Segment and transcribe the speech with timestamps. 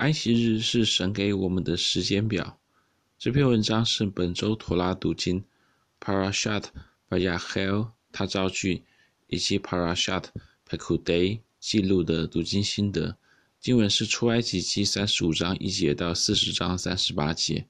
[0.00, 2.58] 安息日是神给我们的时间表。
[3.18, 5.44] 这篇文章是本周妥拉读经
[6.00, 6.64] Parashat
[7.10, 8.84] Vayachel 他造句
[9.26, 10.24] 以及 Parashat
[10.66, 13.18] Pekudei 记录的读经心得。
[13.60, 17.66] 经文是出埃及记三十五章一节到四十章三十八节。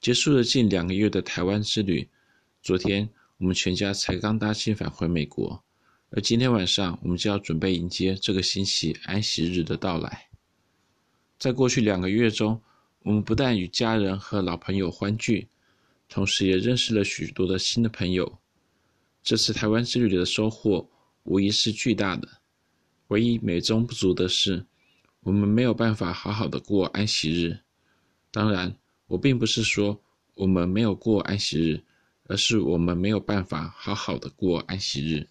[0.00, 2.08] 结束了近两个月的台湾之旅，
[2.60, 5.62] 昨天我们全家才刚搭机返回美国，
[6.10, 10.26] 而今天晚上我们就要准备迎接这个星期安息日的到来。
[11.38, 12.60] 在过去两个月中，
[13.02, 15.48] 我们不但与家人和老朋友欢聚，
[16.08, 18.38] 同时也认识了许多的新的朋友。
[19.22, 20.88] 这次台湾之旅的收获
[21.24, 22.26] 无疑是巨大的，
[23.08, 24.64] 唯一美中不足的是，
[25.20, 27.58] 我们没有办法好好的过安息日。
[28.30, 28.74] 当然，
[29.06, 30.00] 我并不是说
[30.34, 31.82] 我们没有过安息日，
[32.28, 35.28] 而是我们没有办法好好的过安息日。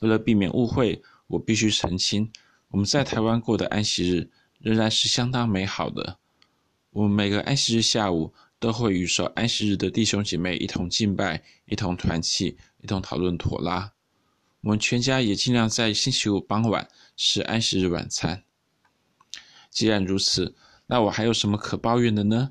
[0.00, 2.30] 为了避免误会，我必须澄清，
[2.68, 4.30] 我们在台湾过的安息日。
[4.64, 6.18] 仍然是相当美好的。
[6.88, 13.92] 我们每个安息日下午都会与守安息日的弟兄姐妹一同敬拜，一同团契，一同讨论妥拉。
[14.62, 18.42] 我们全家也尽量在星期五傍晚吃安息日晚餐。
[19.68, 20.54] 既然如此，
[20.86, 22.50] 那我还有什么可抱怨的呢？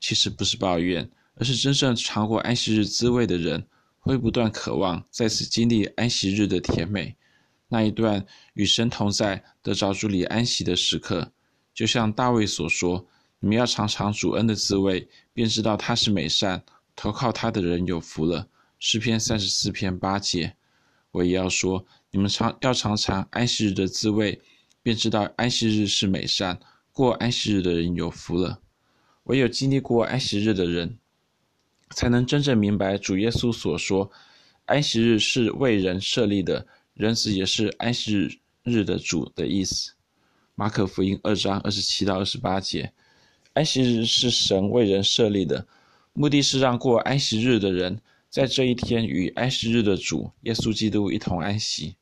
[0.00, 3.66] 其实不是抱怨，而是真正尝过安息日滋味的人
[3.98, 7.14] 会不断渴望再次经历安息日的甜美，
[7.68, 8.24] 那一段
[8.54, 11.30] 与神同在、得着主里安息的时刻。
[11.74, 13.06] 就像大卫所说
[13.40, 16.62] ：“你们要尝尝主恩的滋味，便知道他是美善。
[16.94, 18.46] 投靠他的人有福了。”
[18.78, 20.54] 诗篇三十四篇八节。
[21.12, 24.40] 我也要说：你们尝要尝尝安息日的滋味，
[24.82, 26.58] 便知道安息日是美善。
[26.92, 28.60] 过安息日的人有福了。
[29.24, 30.98] 唯有经历过安息日的人，
[31.90, 34.10] 才能真正明白主耶稣所说
[34.66, 39.92] ：“安息日是为人设立的，人子也是安息日日的主”的意思。
[40.54, 42.92] 马可福音二章二十七到二十八节，
[43.54, 45.66] 安息日是神为人设立的，
[46.12, 47.98] 目的是让过安息日的人
[48.28, 51.96] 在这一天与安息日的主耶稣基督一同安息。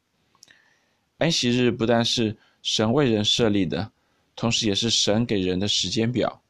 [1.19, 3.93] 安息日不但是神为人设立的，
[4.35, 6.43] 同时也是神给人的时间表。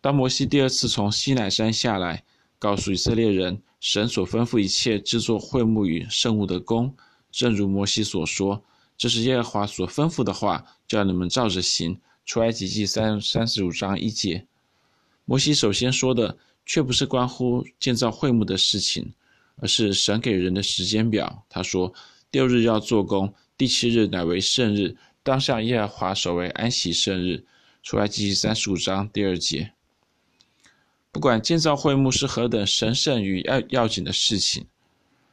[0.00, 2.24] 当摩西第二次从西乃山下来，
[2.58, 6.92] 告诉以色列人神所吩咐一切制作会幕与圣物的工，
[7.30, 8.60] 正如摩西所说。
[8.96, 12.00] 这是耶和华所吩咐的话，叫你们照着行。
[12.24, 14.46] 出埃及记三三十五章一节。
[15.24, 19.12] 摩西首先说的，却不是关乎建造会幕的事情，
[19.56, 21.44] 而是神给人的时间表。
[21.48, 21.92] 他说：
[22.30, 27.44] 六日要做工，第七日乃为圣日，当向耶和华守为安息圣日。
[27.82, 29.72] 出埃及记三十五章第二节。
[31.10, 34.64] 不管建造会幕是何等神圣与要要紧的事情，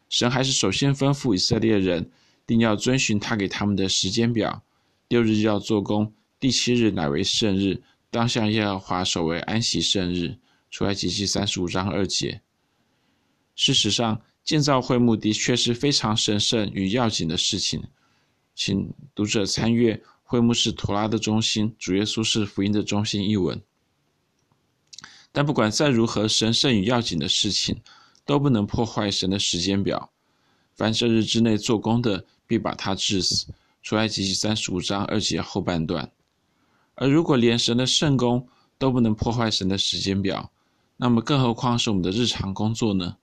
[0.10, 2.10] 神还是首先吩咐以色列人。
[2.50, 4.64] 定要遵循他给他们的时间表，
[5.08, 10.40] 六日要做工，第七日乃为圣日，当向耶和华守为安息圣日。
[10.72, 12.42] 出埃及记三十五章二节。
[13.56, 17.84] 事实上，建造会幕的确是非常神圣与要紧的事情。
[18.56, 23.62] 请读者参阅“会幕是图拉的中心，主耶稣是福音的中心”一文。
[25.32, 27.82] 但不管再如何神圣与要紧的事情，
[28.26, 30.12] 都不能破坏神的时间表。
[30.76, 33.46] 凡这日之内做工的，必把他治死。
[33.84, 36.12] 出埃及记三十五章二节后半段。
[36.96, 38.46] 而如果连神的圣工
[38.80, 40.52] 都不能破坏神的时间表，
[40.98, 43.18] 那么更何况是我们的日常工作呢？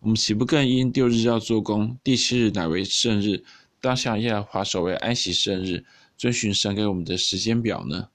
[0.00, 3.44] 我们岂不更因六日要做工，第七日乃为圣日，
[3.80, 5.84] 当下耶和华守为安息圣日，
[6.16, 8.08] 遵循神给我们的时间表呢？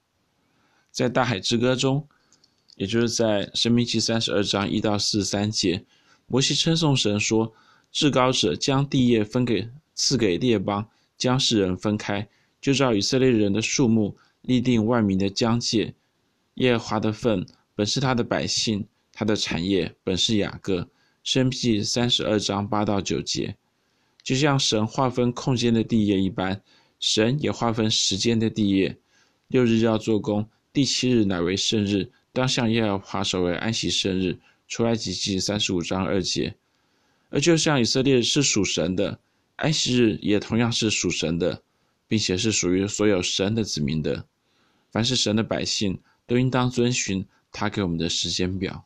[0.92, 2.08] 在大海之歌中，
[2.76, 5.86] 也就是在申命记三十二章一到四十三节，
[6.26, 7.54] 摩西称颂神说
[7.94, 9.70] ：“至高者将地业分给。”
[10.04, 12.28] 赐给列邦，将世人分开，
[12.60, 15.94] 就照以色列人的数目立定万民的疆界。
[16.56, 17.46] 耶和华的份
[17.76, 20.90] 本是他的百姓，他的产业本是雅各。
[21.24, 23.56] 申命记三十二章八到九节，
[24.24, 26.60] 就像神划分空间的地业一般，
[27.00, 28.98] 神也划分时间的地业。
[29.50, 34.40] 六日要做工，第七日乃为圣日，当向耶和华守为安息圣日。
[34.68, 36.56] 出埃及记三十五章二节。
[37.30, 39.20] 而就像以色列是属神的。
[39.62, 41.62] 安息日也同样是属神的，
[42.08, 44.26] 并且是属于所有神的子民的。
[44.90, 48.84] 凡是神的百姓，都应当遵循他给我们的时间表。